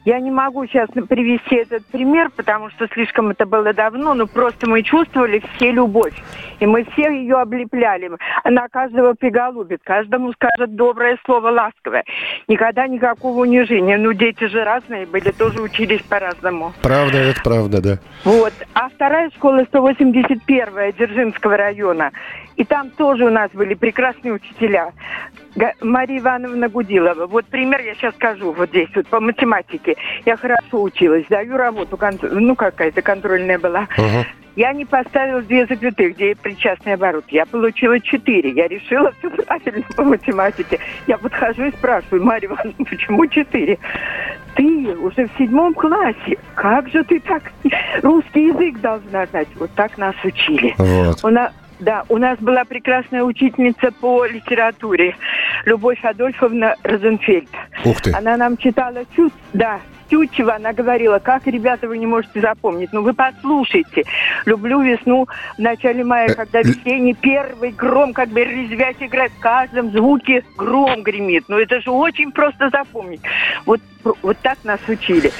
[0.06, 4.70] Я не могу сейчас привести этот пример, потому что слишком это было давно, но просто
[4.70, 6.14] мы чувствовали все любовь.
[6.60, 8.12] И мы все ее облепляли.
[8.44, 12.04] Она каждого приголубит, каждому скажет доброе слово ласковое.
[12.46, 13.98] Никогда никакого унижения.
[13.98, 16.72] Ну, дети же разные были, тоже учились по-разному.
[16.82, 17.98] Правда, это правда, да.
[18.22, 18.52] Вот.
[18.74, 22.12] А вторая школа 181 Дзержинского района.
[22.54, 24.92] И там тоже у нас были прекрасные учителя.
[25.80, 27.26] Мария Ивановна Гудилова.
[27.26, 29.95] Вот пример я сейчас скажу вот здесь, вот по математике.
[30.24, 33.88] Я хорошо училась, даю работу, ну какая-то контрольная была.
[34.56, 37.26] Я не поставила две запятых, где причастный оборот.
[37.28, 38.52] Я получила четыре.
[38.52, 40.78] Я решила все правильно по математике.
[41.06, 43.78] Я подхожу и спрашиваю, Марья Ивановна, почему четыре?
[44.54, 46.38] Ты уже в седьмом классе.
[46.54, 47.52] Как же ты так
[48.02, 49.48] русский язык должна знать?
[49.56, 50.74] Вот так нас учили.
[50.78, 51.22] Вот.
[51.22, 55.16] У нас, да, у нас была прекрасная учительница по литературе,
[55.64, 57.48] Любовь Адольфовна Розенфельд.
[57.84, 58.12] Ух ты.
[58.12, 62.92] Она нам читала чуть, да, Тютчева, она говорила, как, ребята, вы не можете запомнить.
[62.92, 64.04] Ну, вы послушайте.
[64.44, 69.32] Люблю весну в начале мая, когда весенний первый гром, как бы резвясь играет.
[69.32, 71.44] В каждом звуке гром гремит.
[71.48, 73.20] Ну, это же очень просто запомнить.
[73.64, 73.80] Вот,
[74.22, 75.32] вот так нас учили.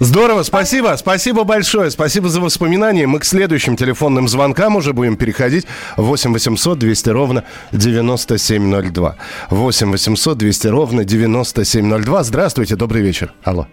[0.00, 3.06] Здорово, спасибо, спасибо большое, спасибо за воспоминания.
[3.06, 5.66] Мы к следующим телефонным звонкам уже будем переходить.
[5.96, 9.16] 8 800 200 ровно 9702.
[9.50, 12.22] 8 800 200 ровно 9702.
[12.24, 13.32] Здравствуйте, добрый вечер.
[13.44, 13.68] Алло.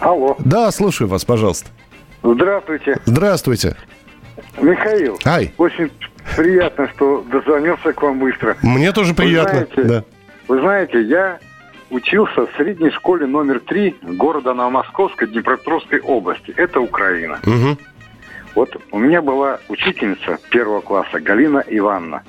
[0.00, 0.36] Алло.
[0.40, 1.70] Да, слушаю вас, пожалуйста.
[2.22, 3.76] Здравствуйте, Здравствуйте.
[4.60, 5.18] Михаил.
[5.24, 5.52] Ай.
[5.56, 5.90] Очень
[6.36, 8.56] приятно, что дозвонился к вам быстро.
[8.62, 9.60] Мне тоже приятно.
[9.60, 10.04] Вы знаете, да.
[10.48, 11.38] вы знаете, я
[11.92, 16.52] учился в средней школе номер три города Новомосковской Днепропетровской области.
[16.56, 17.38] Это Украина.
[17.44, 17.76] Мгм.
[18.54, 22.22] Вот у меня была учительница первого класса Галина Ивановна.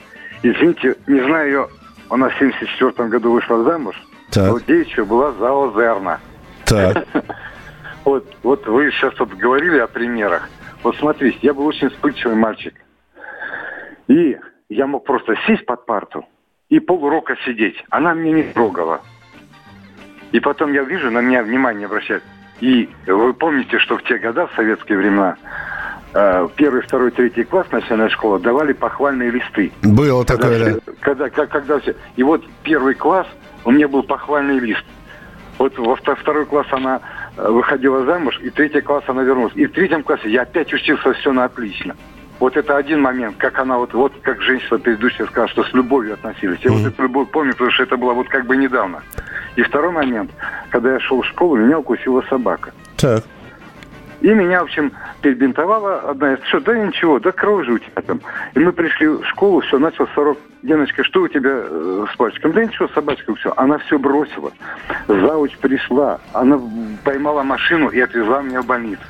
[0.43, 1.67] Извините, не знаю ее,
[2.10, 3.95] она в 74 году вышла замуж,
[4.32, 4.52] Так.
[4.52, 6.19] но девичья была заозерна.
[6.65, 7.08] Так.
[8.06, 10.49] Вот, вот вы сейчас вот говорили о примерах.
[10.84, 12.73] Вот смотрите, я был очень вспыльчивый мальчик.
[14.10, 16.26] И я мог просто сесть под парту
[16.67, 17.82] и полурока сидеть.
[17.89, 18.99] Она меня не трогала.
[20.34, 22.24] И потом я вижу, на меня внимание обращает.
[22.60, 25.36] И вы помните, что в те года, в советские времена,
[26.13, 29.72] э, первый, второй, третий класс начальная школа давали похвальные листы.
[29.84, 30.91] Было Когда такое, все- да.
[31.02, 31.96] когда, как- когда все.
[32.15, 33.28] И вот первый класс,
[33.63, 34.84] у меня был похвальный лист.
[35.60, 37.00] Вот во вто- второй класс она
[37.38, 39.54] э, выходила замуж, и третий класс она вернулась.
[39.56, 41.96] И в третьем классе я опять учился все на отлично.
[42.43, 46.15] Вот это один момент, как она вот, вот как женщина предыдущая сказала, что с любовью
[46.15, 46.60] относились.
[46.60, 49.01] Я вот эту любовь помню, потому что это было вот как бы недавно.
[49.56, 50.29] И второй момент,
[50.69, 52.73] когда я шел в школу, меня укусила собака.
[52.97, 53.23] Так.
[54.19, 56.43] И меня, в общем, перебинтовала одна из...
[56.49, 58.19] Что, да ничего, да кровь же у тебя там.
[58.56, 60.38] И мы пришли в школу, все, начал сорок.
[60.63, 62.51] Деночка, что у тебя э, с пальчиком?
[62.51, 63.53] Да ничего, собачка, все.
[63.56, 64.51] Она все бросила.
[65.08, 66.60] Зауч пришла, она
[67.06, 69.01] поймала машину и отвезла меня в больницу.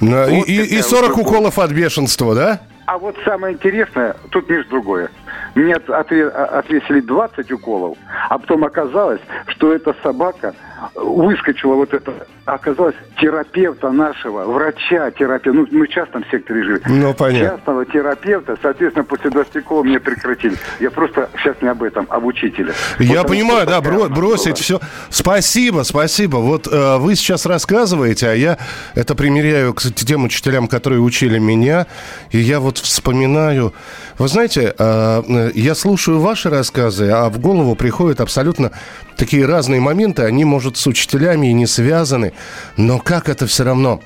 [0.00, 2.60] Ну, и- Вот и, и какая 40 вот уколов от бешенства, да?
[2.86, 5.10] А вот самое интересное, тут между другое.
[5.54, 7.96] Мне а- отвесили 20 уколов,
[8.28, 10.54] а потом оказалось, что эта собака
[10.94, 16.80] выскочила вот это, оказалось терапевта нашего, врача терапевта, ну мы в частном секторе живем.
[16.86, 17.56] Ну, понятно.
[17.56, 20.56] Частного терапевта, соответственно, после 20 уколов мне прекратили.
[20.80, 22.72] Я просто сейчас не об этом, об учителе.
[22.98, 24.56] Я Вот понимаю, да, бро- бросить была.
[24.56, 24.80] все.
[25.10, 26.38] Спасибо, спасибо.
[26.38, 28.58] Вот э, вы сейчас рассказываете, а я
[28.94, 31.86] это примеряю к тем учителям, которые учили меня,
[32.30, 33.72] и я вот вспоминаю.
[34.18, 38.72] Вы знаете, э, э, я слушаю ваши рассказы, а в голову приходят абсолютно
[39.16, 40.22] такие разные моменты.
[40.22, 42.31] Они, может, с учителями и не связаны,
[42.76, 44.00] но как это все равно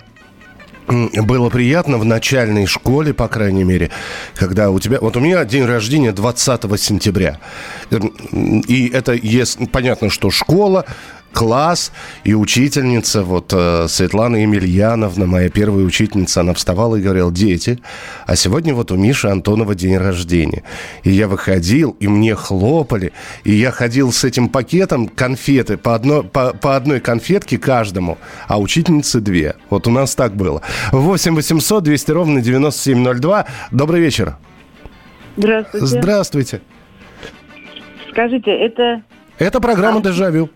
[0.89, 3.91] было приятно в начальной школе, по крайней мере,
[4.35, 4.99] когда у тебя...
[5.01, 7.41] Вот у меня день рождения 20 сентября.
[8.31, 9.59] И это есть...
[9.73, 10.85] Понятно, что школа,
[11.33, 11.93] класс
[12.25, 17.79] и учительница, вот э, Светлана Емельяновна, моя первая учительница, она вставала и говорила, дети,
[18.27, 20.63] а сегодня вот у Миши Антонова день рождения.
[21.03, 23.13] И я выходил, и мне хлопали,
[23.45, 28.59] и я ходил с этим пакетом конфеты, по, одно, по, по одной конфетке каждому, а
[28.59, 29.57] учительницы две.
[29.69, 30.63] Вот у нас так было.
[30.93, 33.47] 8 800 200 ровно 9702.
[33.71, 34.37] Добрый вечер.
[35.37, 35.87] Здравствуйте.
[35.87, 36.61] Здравствуйте.
[38.11, 39.03] Скажите, это
[39.39, 40.49] Это программа «Дежавю».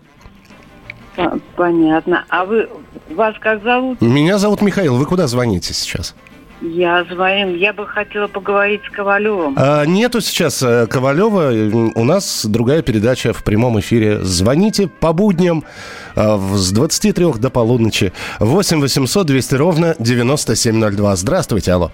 [1.17, 2.25] А, понятно.
[2.29, 2.69] А вы
[3.11, 4.01] вас как зовут?
[4.01, 4.95] Меня зовут Михаил.
[4.95, 6.15] Вы куда звоните сейчас?
[6.61, 7.55] Я звоню.
[7.55, 9.55] Я бы хотела поговорить с Ковалевым.
[9.57, 11.51] А, нету сейчас э, Ковалева.
[11.95, 14.19] У нас другая передача в прямом эфире.
[14.21, 15.63] Звоните по будням
[16.15, 18.13] в- с 23 до полуночи.
[18.39, 21.15] 8 800 200 ровно 9702.
[21.15, 21.91] Здравствуйте, алло.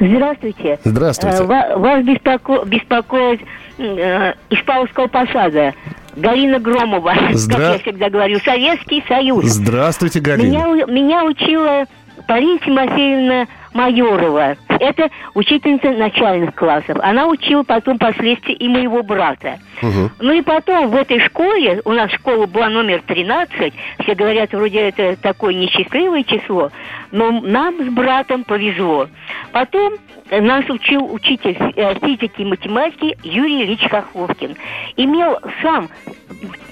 [0.00, 0.78] Здравствуйте.
[0.82, 1.36] Здравствуйте.
[1.36, 3.42] Э, ва- Вас беспоко- беспокоит
[3.78, 5.74] э, из Павловского посада
[6.16, 7.14] Галина Громова.
[7.32, 9.44] Здра- Как я всегда говорю, Советский Союз.
[9.46, 10.50] Здравствуйте, Галина.
[10.66, 11.84] Меня, меня учила
[12.26, 14.56] Полина Тимофеевна Майорова.
[14.68, 16.98] Это учительница начальных классов.
[17.02, 19.58] Она учила потом впоследствии и моего брата.
[19.80, 20.10] Мгм.
[20.18, 24.80] Ну и потом в этой школе, у нас школа была номер 13, все говорят, вроде
[24.80, 26.70] это такое несчастливое число,
[27.12, 29.08] но нам с братом повезло.
[29.52, 29.94] Потом
[30.30, 34.56] нас учил учитель э, физики и математики Юрий Ильич Хохловкин.
[34.96, 35.88] Имел сам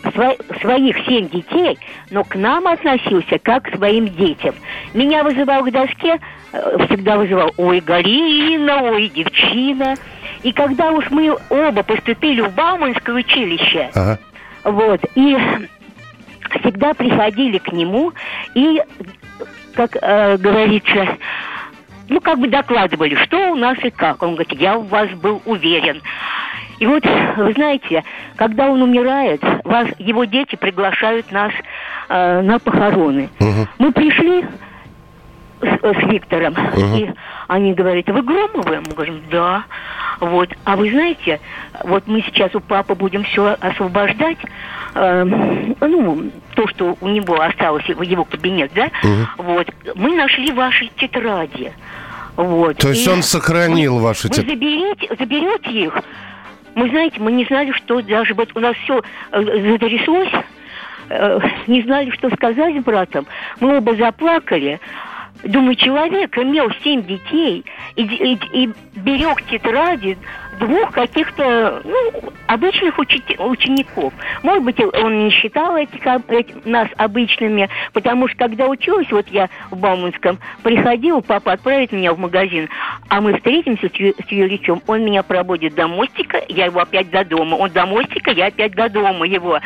[0.04, 1.78] сво- своих семь детей,
[2.10, 4.54] но к нам относился как к своим детям.
[4.94, 6.20] Меня вызывал к доске,
[6.52, 9.96] э, всегда вызывал, ой, Галина, ой, девчина.
[10.44, 14.18] И когда уж мы оба поступили в Бауманское училище, Ага.
[14.62, 15.36] вот, и
[16.60, 18.12] всегда приходили к нему
[18.54, 18.80] и,
[19.74, 21.08] как э, говорится,
[22.08, 24.22] ну, как бы докладывали, что у нас и как.
[24.22, 26.00] Он говорит, я в вас был уверен.
[26.78, 27.04] И вот,
[27.36, 28.04] вы знаете,
[28.36, 31.52] когда он умирает, вас, его дети приглашают нас
[32.08, 33.28] э, на похороны.
[33.78, 34.44] Мы пришли
[35.60, 36.94] с, с Виктором, Мгм.
[36.96, 37.10] и
[37.48, 38.80] они говорят, вы Громовы?
[38.86, 39.64] Мы говорим, да.
[40.20, 40.50] Вот.
[40.64, 41.40] А вы знаете,
[41.82, 44.38] вот мы сейчас у папы будем все освобождать,
[44.94, 45.24] э,
[45.80, 48.88] ну, то, что у него осталось, его, его кабинет, да?
[49.36, 49.68] Вот.
[49.96, 51.72] Мы нашли ваши тетради.
[52.38, 52.76] Вот.
[52.76, 55.94] То есть И он сохранил ваши вы заберете, заберете их.
[56.76, 60.30] Мы, знаете, мы не знали, что даже вот у нас все затряслось,
[61.10, 63.26] э, не знали, что сказать братом.
[63.58, 64.78] Мы оба заплакали.
[65.42, 67.64] Думаю, человек имел семь детей
[67.96, 70.16] и, и- и берег тетради
[70.58, 72.12] двух каких-то ну,
[72.46, 74.12] обычных учи- учеников.
[74.42, 79.48] Может быть, он не считал этих, эти- нас обычными, потому что когда училась, вот я
[79.70, 82.68] в Бауманском, приходил, папа отправит меня в магазин,
[83.08, 87.10] а мы встретимся с, Ю- с Юричем, он меня проводит до мостика, я его опять
[87.10, 89.60] до дома, он до мостика, я опять до дома его.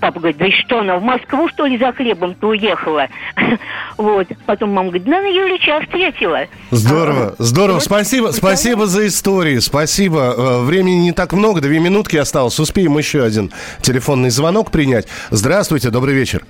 [0.00, 3.08] Папа говорит, да и что она, в Москву, что ли, за хлебом-то уехала?
[3.96, 4.26] Вот.
[4.46, 6.46] Потом мама говорит, да, на Юрича встретила.
[6.72, 7.78] Здорово, здорово.
[7.78, 9.58] Спасибо, спасибо за истории.
[9.60, 10.33] Спасибо.
[10.36, 12.58] Э, Времени не так много, две минутки осталось.
[12.58, 15.06] Успеем еще один телефонный звонок принять.
[15.30, 16.44] Здравствуйте, добрый вечер.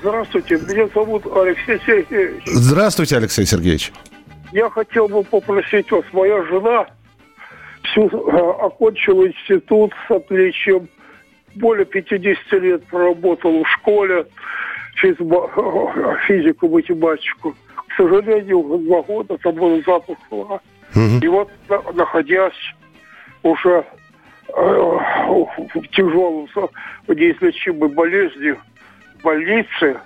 [0.00, 2.42] Здравствуйте, меня зовут Алексей Сергеевич.
[2.46, 3.92] Здравствуйте, Алексей Сергеевич.
[4.52, 6.86] Я хотел бы попросить вас, моя жена
[7.82, 10.88] всю, э, окончила институт с отличием,
[11.56, 14.26] более 50 лет проработала в школе,
[15.02, 17.54] физма- э, физику, математику.
[17.88, 20.20] К сожалению, два года там был запуск.
[20.30, 20.60] была.
[21.22, 22.52] И вот, на- находясь
[23.42, 23.84] уже
[24.48, 26.48] э, в тяжелом,
[27.08, 28.52] неизлечимой болезни
[29.18, 30.00] в больнице,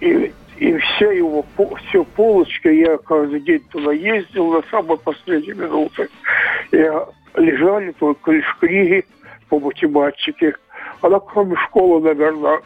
[0.00, 1.44] и, и вся его,
[1.88, 6.08] все полочка, я каждый день туда ездил на самые последние минуты.
[6.72, 9.04] Я, лежали только лишь книги
[9.48, 10.54] по математике.
[11.02, 12.60] Она кроме школы, наверное,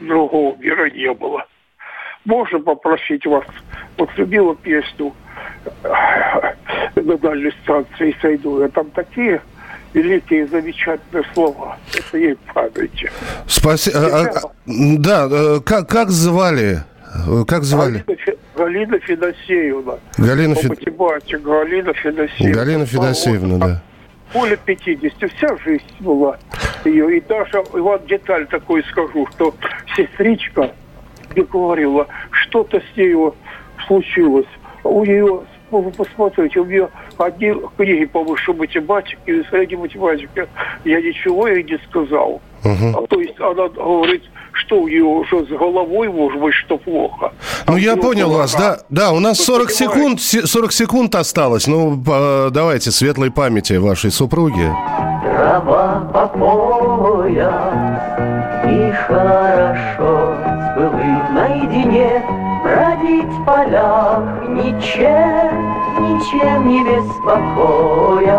[0.00, 1.46] другого мира не было.
[2.24, 3.44] Можно попросить вас,
[3.96, 5.14] вот любила песню
[5.82, 5.88] э,
[6.96, 8.60] на дальней станции сойду.
[8.62, 9.40] Я там такие
[9.94, 11.78] великие замечательные слова.
[11.96, 13.10] Это ей памяти.
[13.46, 14.52] Спасибо.
[14.66, 16.82] Да, э, как, как звали?
[17.26, 18.04] Э, Как звали?
[18.06, 19.94] Галина, Фе- Галина Федосеевна.
[20.18, 22.54] Галина По Фе- математике Галина Федосеевна.
[22.54, 23.82] Галина Федосеевна, да.
[24.34, 25.32] Более 50.
[25.32, 26.36] Вся жизнь была
[26.84, 27.16] ее.
[27.16, 29.54] И даже вот деталь такую скажу, что
[29.96, 30.70] сестричка
[31.34, 33.14] мне говорила, что-то с ней
[33.86, 34.46] случилось.
[34.84, 40.46] У нее, вы посмотрите, у нее одни книги по высшей математике и средней математике.
[40.84, 42.40] Я ничего ей не сказал.
[42.64, 44.22] А то есть она говорит,
[44.52, 47.32] что у нее уже с головой, может быть, что плохо.
[47.68, 48.78] Ну, я понял вас, да.
[48.88, 51.66] Да, у нас 40 секунд, се- 40 секунд осталось.
[51.68, 54.68] Ну, по- давайте, светлой памяти вашей супруги.
[55.22, 57.52] Трава покоя
[58.66, 60.34] И хорошо
[61.08, 62.22] былым наедине
[62.62, 68.36] Бродить в полях ничем, ничем не беспокоя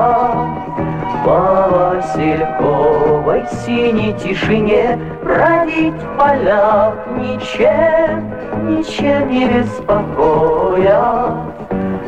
[1.23, 8.33] По Васильковой синей тишине Бродить в полях ничем,
[8.67, 11.37] ничем не беспокоя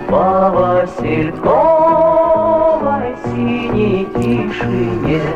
[0.09, 2.30] По Васильковой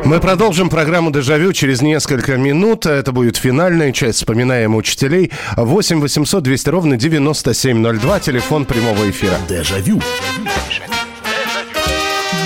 [0.04, 2.86] Мы продолжим программу «Дежавю» через несколько минут.
[2.86, 5.30] Это будет финальная часть «Вспоминаем учителей».
[5.56, 9.36] 8 800 200 ровно 9702, телефон прямого эфира.
[9.48, 10.00] Дежавю.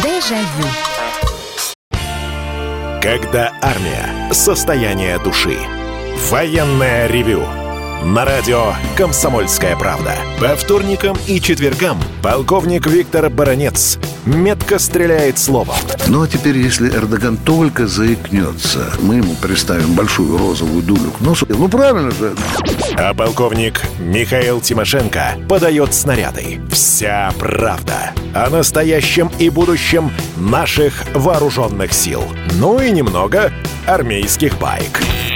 [0.02, 0.68] Дежавю.
[3.02, 4.32] Когда армия.
[4.32, 5.56] Состояние души.
[6.30, 7.42] Военное ревю.
[8.04, 10.14] На радио «Комсомольская правда».
[10.38, 13.98] По вторникам и четвергам полковник Виктор Баранец
[14.34, 15.76] метко стреляет словом.
[16.08, 21.46] Ну а теперь, если Эрдоган только заикнется, мы ему приставим большую розовую дулю к носу.
[21.48, 22.34] Ну правильно же.
[22.96, 26.60] А полковник Михаил Тимошенко подает снаряды.
[26.70, 32.22] Вся правда о настоящем и будущем наших вооруженных сил.
[32.54, 33.52] Ну и немного
[33.86, 35.00] армейских байк.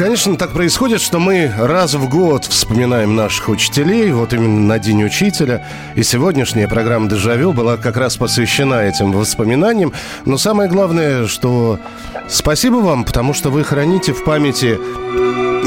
[0.00, 5.04] Конечно, так происходит, что мы раз в год вспоминаем наших учителей, вот именно на День
[5.04, 5.62] учителя.
[5.94, 9.92] И сегодняшняя программа «Дежавю» была как раз посвящена этим воспоминаниям.
[10.24, 11.78] Но самое главное, что
[12.30, 14.78] спасибо вам, потому что вы храните в памяти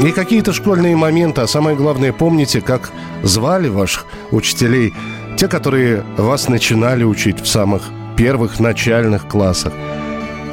[0.04, 2.90] и какие-то школьные моменты, а самое главное, помните, как
[3.22, 4.92] звали ваших учителей,
[5.36, 7.84] те, которые вас начинали учить в самых
[8.16, 9.72] первых начальных классах.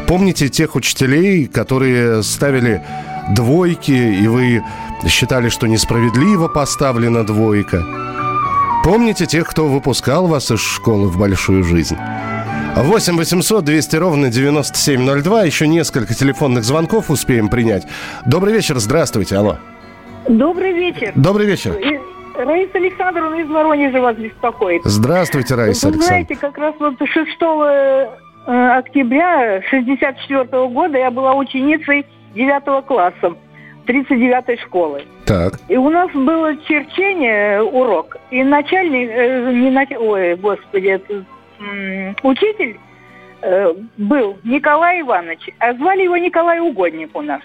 [0.06, 2.84] Помните тех учителей, которые ставили
[3.30, 4.64] двойки, и вы
[5.08, 7.84] считали, что несправедливо поставлена двойка.
[8.84, 11.98] Помните тех, кто выпускал вас из школы в большую жизнь.
[12.76, 15.44] 8 800 200 ровно 9702.
[15.44, 17.86] Еще несколько телефонных звонков успеем принять.
[18.26, 19.58] Добрый вечер, здравствуйте, алло.
[20.28, 21.12] Добрый вечер.
[21.16, 21.74] Добрый вечер.
[21.74, 22.00] И-
[22.34, 24.82] Раиса Александровна из Воронежа вас беспокоит.
[24.86, 27.42] Здравствуйте, Раиса Вы знаете, как раз вот 6
[28.48, 33.34] э, октября 64 года я была ученицей 9 класса
[33.86, 35.04] 39 школы.
[35.26, 35.54] Так.
[35.68, 38.18] И у нас было черчение э, урок.
[38.32, 41.24] И начальник, э, не нач- ой, господи, это,
[41.60, 42.78] м, учитель
[43.44, 47.42] э, был Николай Иванович, а звали его Николай Угодник у нас.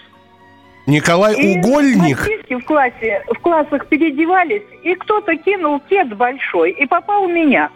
[0.85, 1.97] Николай И Угольник.
[2.19, 7.69] мальчишки в классе, в классах переодевались, и кто-то кинул кет большой, и попал в меня.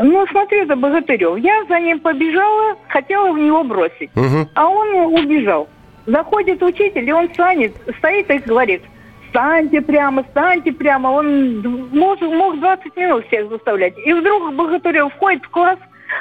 [0.00, 1.38] Ну, смотри, это Богатырев.
[1.38, 4.10] Я за ним побежала, хотела в него бросить.
[4.14, 4.48] Мгм.
[4.54, 5.68] А он убежал.
[6.06, 8.82] Заходит учитель, и он станет, стоит и говорит,
[9.26, 11.08] встаньте прямо, встаньте прямо.
[11.08, 13.94] Он мог, мог 20 минут всех заставлять.
[13.98, 15.78] И вдруг Богатырев входит в класс,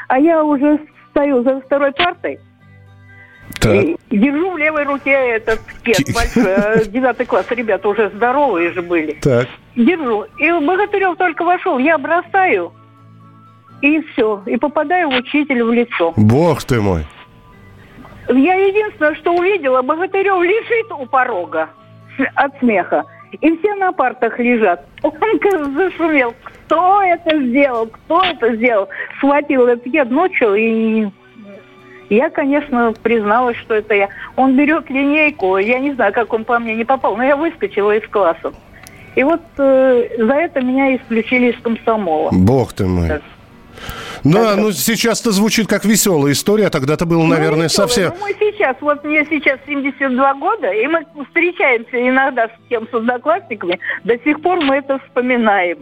[0.08, 0.80] а я уже
[1.12, 2.40] стою за второй партой.
[3.64, 7.46] И держу в левой руке этот кет большой, э, девятый класс.
[7.50, 9.14] Ребята уже здоровые же были.
[9.22, 9.48] Так.
[9.76, 10.26] Держу.
[10.40, 12.74] И Богатырев только вошел, я бросаю,
[13.82, 14.44] и все.
[14.46, 16.14] И попадаю в учителя в лицо.
[16.16, 17.06] Бог ты мой.
[18.30, 21.69] Я единственное, что увидела, Богатырев лежит у порога
[22.36, 23.05] от смеха.
[23.41, 24.86] И все на партах лежат.
[25.03, 26.34] Он как зашумел.
[26.43, 27.88] Кто это сделал?
[27.88, 28.89] Кто это сделал?
[29.17, 31.07] Схватил этот кет ночью и...
[32.07, 34.09] Я, конечно, призналась, что это я.
[34.36, 37.97] Он берет линейку, я не знаю, как он по мне не попал, но я выскочила
[37.97, 38.53] из класса.
[39.15, 42.30] И вот э, за это меня исключили из комсомола.
[42.32, 43.09] Бог ты мой.
[44.26, 47.89] Да, ну сейчас-то звучит как веселая история, а тогда-то было, наверное, веселый.
[47.89, 48.13] совсем...
[48.19, 52.93] Ну, мы сейчас, вот мне сейчас 72 года, и мы встречаемся иногда с тем, с
[52.93, 55.78] одноклассниками, до сих пор мы это вспоминаем.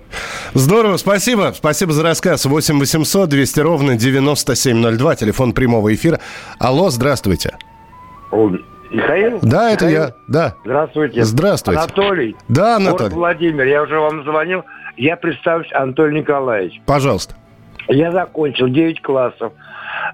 [0.54, 1.54] Здорово, спасибо.
[1.56, 2.46] Спасибо за рассказ.
[2.46, 6.20] 8 800 200 ровно 9702, телефон прямого эфира.
[6.60, 7.58] Алло, здравствуйте.
[8.94, 9.40] Михаил?
[9.42, 10.06] Да, это Михаил?
[10.06, 10.56] я, да.
[10.64, 11.24] Здравствуйте.
[11.24, 11.80] Здравствуйте.
[11.80, 12.36] Анатолий.
[12.48, 13.16] Да, Город Анатолий.
[13.16, 14.64] Владимир, я уже вам звонил.
[14.98, 16.80] Я представлюсь, Анатолий Николаевич.
[16.86, 17.36] Пожалуйста.
[17.88, 19.54] Я закончил 9 классов.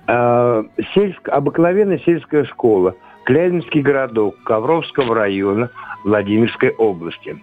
[0.08, 0.64] Э,
[0.96, 2.96] сельск- обыкновенная сельская школа.
[3.26, 5.70] Клязьминский городок Ковровского района
[6.04, 7.38] Владимирской области.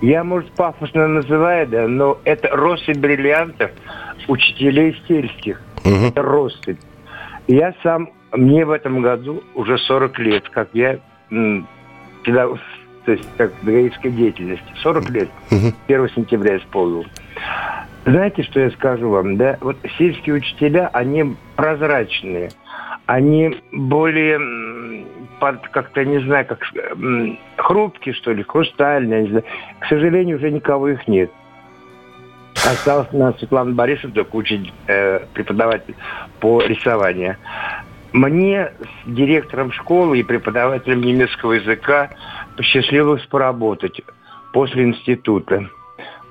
[0.00, 3.70] Я, может, пафосно называю, да, но это россыпь бриллиантов
[4.28, 5.60] учителей сельских.
[5.84, 6.78] Это россыпь.
[7.48, 10.98] Я сам, мне в этом году уже 40 лет, как я
[12.22, 12.58] педагог,
[13.04, 14.64] то есть как педагогической деятельности.
[14.82, 15.28] 40 лет.
[15.88, 17.04] 1 сентября исполнил.
[18.06, 19.56] Знаете, что я скажу вам, да?
[19.60, 22.50] Вот сельские учителя, они прозрачные.
[23.06, 24.38] Они более
[25.72, 26.60] как-то, не знаю, как
[27.56, 29.44] хрупкие, что ли, хрустальные, не знаю.
[29.80, 31.30] К сожалению, уже никого их нет.
[32.54, 35.94] Осталось у нас Светлана Борисовна только учить э, преподаватель
[36.40, 37.36] по рисованию.
[38.12, 42.10] Мне с директором школы и преподавателем немецкого языка
[42.56, 44.00] посчастливилось поработать
[44.52, 45.68] после института.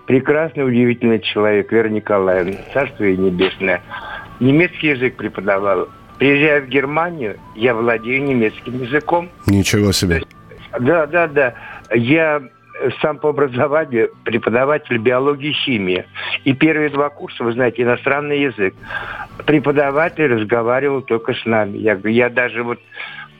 [0.05, 3.81] Прекрасный, удивительный человек, Вера Николаевна, царство ей небесное.
[4.39, 5.87] Немецкий язык преподавал.
[6.19, 9.29] Приезжая в Германию, я владею немецким языком.
[9.47, 10.21] Ничего себе.
[10.79, 11.53] Да, да, да.
[11.93, 12.41] Я
[12.81, 16.05] э, сам по образованию преподаватель биологии и химии.
[16.43, 18.73] И первые два курса, вы знаете, иностранный язык.
[19.45, 21.77] Преподаватель разговаривал только с нами.
[21.77, 22.79] Я, я даже вот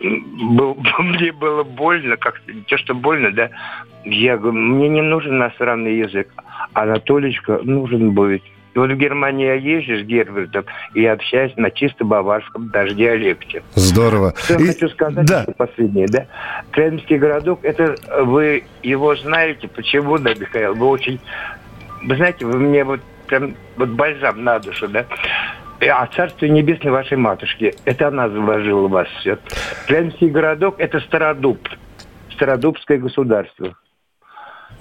[0.03, 3.49] был, мне было больно, как-то не то, что больно, да.
[4.05, 6.29] Я говорю, мне не нужен иностранный язык.
[6.73, 8.43] Анатоличка нужен будет.
[8.73, 13.61] И вот в Германии я езжу с Гербертом и общаюсь на чисто баварском даже диалекте.
[13.75, 14.33] Здорово.
[14.35, 15.45] Что я хочу сказать, да.
[15.57, 16.25] последнее, да?
[16.71, 20.73] Клязьминский городок, это вы его знаете, почему, да, Михаил?
[20.73, 21.19] Вы очень,
[22.03, 25.05] вы знаете, вы мне вот прям вот бальзам на душу, да?
[25.79, 29.37] И, А царство небесное вашей матушки, это она заложила вас все.
[29.85, 31.59] Клязьминский городок– это Стародуб,
[32.31, 33.75] Стародубское государство.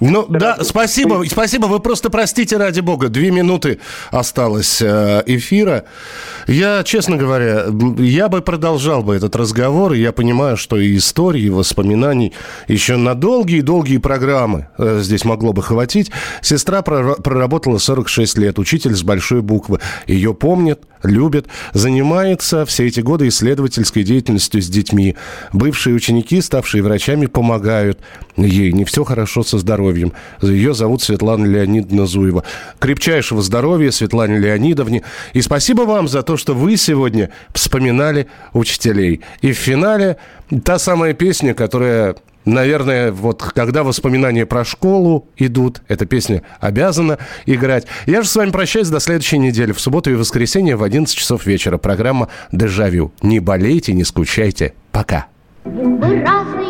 [0.03, 1.67] Ну да, спасибо, спасибо.
[1.67, 3.07] Вы просто простите ради бога.
[3.07, 3.79] Две минуты
[4.11, 5.85] осталось э, эфира.
[6.47, 7.65] Я, честно говоря,
[7.97, 9.93] я бы продолжал бы этот разговор.
[9.93, 12.33] Я понимаю, что и истории, и воспоминаний
[12.67, 16.11] еще на долгие-долгие программы э, здесь могло бы хватить.
[16.41, 19.79] Сестра прора- проработала 46 лет, учитель с большой буквы.
[20.05, 25.15] Ее помнят, любят, занимается все эти годы исследовательской деятельностью с детьми.
[25.53, 27.99] Бывшие ученики, ставшие врачами, помогают
[28.35, 28.73] ей.
[28.73, 29.92] Не все хорошо со здоровьем.
[30.41, 32.43] Ее зовут Светлана Леонидовна Зуева.
[32.79, 35.03] Крепчайшего здоровья Светлане Леонидовне.
[35.33, 39.21] И спасибо вам за то, что вы сегодня вспоминали учителей.
[39.41, 40.17] И в финале
[40.63, 42.15] та самая песня, которая
[42.45, 47.85] Наверное, вот когда воспоминания про школу идут, эта песня обязана играть.
[48.05, 49.71] Я же с вами прощаюсь до следующей недели.
[49.71, 51.77] В субботу и воскресенье в 11 часов вечера.
[51.77, 53.13] Программа «Дежавю».
[53.21, 54.73] Не болейте, не скучайте.
[54.91, 55.27] Пока.
[55.63, 56.62] Буквы разные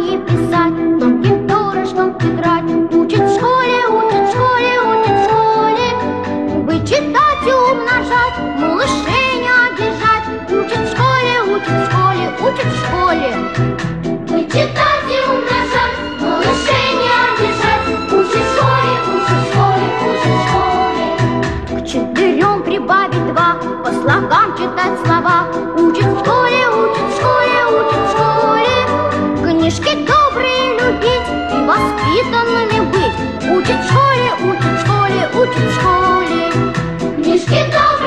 [22.83, 25.47] прибавить два, по слогам читать слова.
[25.77, 28.77] Учат в школе, учат в школе, учат в школе.
[29.43, 33.17] Книжки добрые любить и воспитанными быть.
[33.49, 36.43] Учат в школе, учат в школе, учат в школе.
[37.23, 38.02] Книжки добрые